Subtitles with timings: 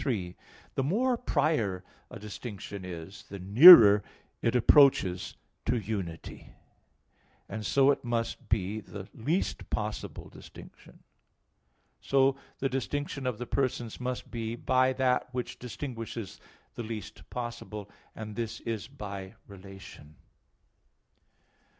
[0.01, 0.35] 3:
[0.73, 4.01] The more prior a distinction is, the nearer
[4.41, 6.55] it approaches to unity;
[7.47, 11.03] and so it must be the least possible distinction.
[12.01, 16.39] So the distinction of the persons must be by that which distinguishes
[16.73, 20.15] the least possible; and this is by relation.